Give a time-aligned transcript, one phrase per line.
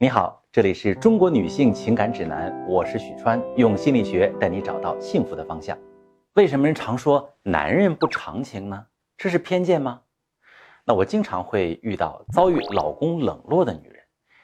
[0.00, 5.76] 你好，这里是中国女性情感指南，我是许川，用心理学带你找到幸福的方向。
[6.34, 8.86] 为什么人常说男人不长情呢？
[9.16, 10.00] 这是偏见吗？
[10.84, 14.00] 那我经常会遇到遭遇老公冷落的女人，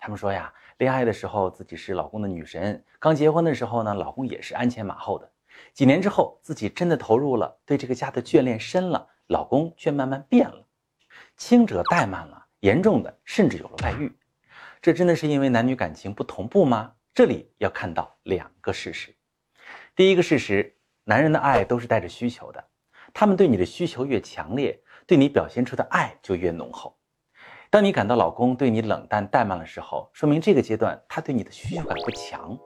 [0.00, 5.30] 她们说呀，恋爱的时候自己是老公的女神，刚结婚的时候呢，老公也是鞍前马后的，
[5.72, 10.66] 几年之后自己真的投入了，对这个家的眷恋深了，老公却慢慢变了，
[11.36, 14.12] 轻者怠慢了，严重的甚至有了外遇。
[14.86, 16.92] 这真的是因为男女感情不同步吗？
[17.12, 19.12] 这里要看到两个事实。
[19.96, 22.64] 第一个事实，男人的爱都是带着需求的，
[23.12, 26.96] 他们对你的需求越强烈，对你表现出的爱就越浓厚。
[27.68, 32.56] 当你感到老公对你冷淡怠慢的时候，说明这个阶段他对你的需求感不强。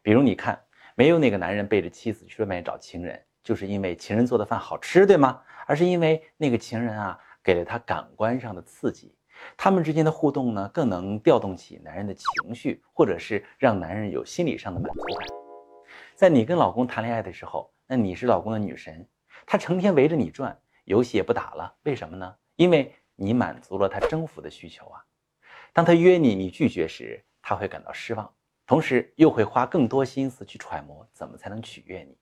[0.00, 0.56] 比如你看，
[0.94, 5.42] 没有哪个男人背着妻子去外面找情人，就是因为情人做的饭好吃，对吗？
[5.66, 9.17] 而是因为那个情人啊，给了他感官上的刺激。
[9.56, 15.28] 他们之间的互动呢，更能调动起男人的情绪，或者是让男人有心理上的满足感。
[16.14, 19.06] 在你跟老公谈恋爱的时候，那你是老公的女神，
[19.46, 22.34] 他成天围着你转，游戏也不打了，为什么呢？
[22.56, 25.04] 因为你满足了他征服的需求啊。
[25.72, 28.32] 当他约你，你拒绝时，他会感到失望，
[28.66, 32.16] 同时又会花更多心思去揣摩怎么才能取悦你。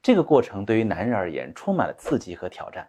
[0.00, 2.88] 这个过程对于男人而言，充满了刺激和挑战。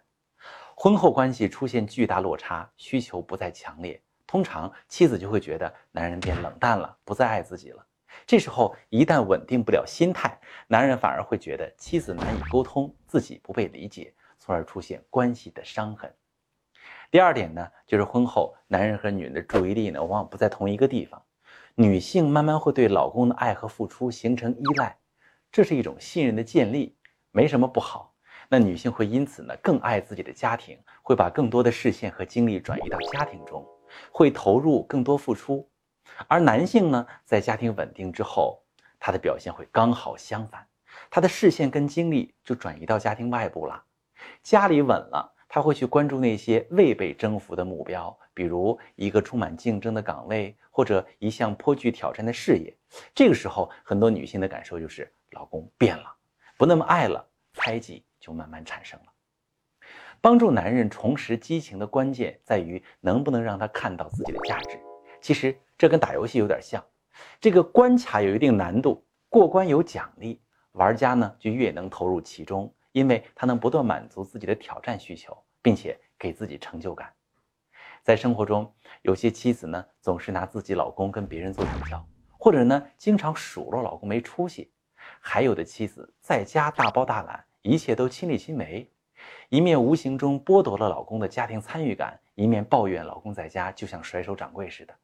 [0.76, 7.86] 婚后关系出现巨大落差，需求不再强烈，通常妻子就会觉得男人变冷淡了，不再爱自己了。
[8.26, 16.12] 这时候一旦稳定不了心态，男人反而会觉得妻子难以沟通，自己不被理解，从而出现关系的伤痕。
[17.10, 21.22] 第二点呢，就是婚后男人和女人的注意力呢，往往不在同一个地方，
[21.74, 24.96] 女性慢慢会对老公的爱和付出形成依赖，
[25.50, 26.96] 这是一种信任的建立，
[27.30, 28.13] 没什么不好。
[28.56, 33.66] 那女性会因此呢更爱自己的家庭，会把更多的视线和精力转移到家庭中，
[34.12, 35.68] 会投入更多付出。
[36.28, 38.62] 而男性呢，在家庭稳定之后，
[39.00, 40.64] 他的表现会刚好相反，
[41.10, 43.82] 他的视线跟精力就转移到家庭外部了。
[44.40, 52.72] 家里稳了，他会去关注那些未被征服的目标，比如一个充满竞争的岗位，或者一项颇具挑战的事业。
[53.12, 56.04] 这个时候，很多女性的感受就是老公变了，
[56.56, 58.04] 不那么爱了，猜忌。
[58.24, 59.06] 就慢慢产生了。
[60.22, 64.80] 帮助男人重拾激情的关键在于能不能让他看到自己的价值。
[65.20, 66.82] 其实这跟打游戏有点像，
[67.38, 70.40] 这个关卡有一定难度，过关有奖励，
[70.72, 77.12] 玩家呢就越能投入其中，因为他能不断满足自己的挑战需求，并且给自己成就感。
[78.02, 82.02] 在生活中，有些妻子呢总是拿自己老公跟别人做比较，
[82.38, 84.72] 或者呢经常数落老公没出息，
[85.20, 87.44] 还有的妻子在家大包大揽。
[87.64, 88.86] 一切都亲力亲为，
[89.48, 94.94] 一面无形中剥夺了老公的家庭参与感，一面抱怨老公在家就像甩手掌柜似的。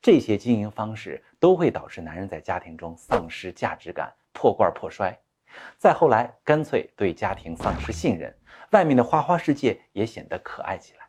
[0.00, 5.16] 这些经营方式都会导致男人在家庭中丧失价值感，破罐破摔。
[5.78, 8.36] 再后来，干脆对家庭丧失信任，
[8.72, 11.06] 外面的花花世界也显得可爱起来。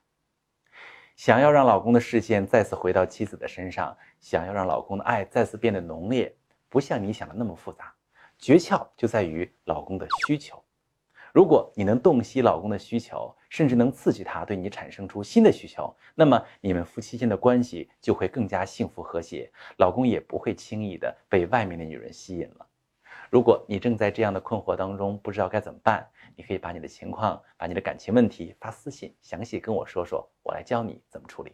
[1.16, 6.32] 想要让老公的视线再次回到妻子的身上，想要让老公的爱再次变得浓烈，
[6.70, 7.92] 不像你想的那么复杂。
[8.38, 10.63] 诀窍就在于老公的需求。
[11.34, 22.68] 如果你能洞悉老公的需求，甚至能刺激他对你产生出新的需求，那么你们夫妻间的关系就会更加幸福和谐，老公也不会轻易的被外面的女人吸引了。
[23.32, 31.52] 如果你正在这样的困惑当中，不知道该怎么办，你可以把你的情况、把你的感情问题发私信，详细跟我说说，我来教你怎么处理。